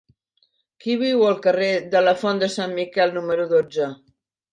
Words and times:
Qui 0.85 0.95
viu 1.01 1.19
al 1.27 1.35
carrer 1.43 1.67
de 1.95 2.01
la 2.05 2.13
Font 2.21 2.41
de 2.45 2.49
Sant 2.53 2.73
Miquel 2.79 3.13
número 3.19 3.47
dotze? 3.53 3.91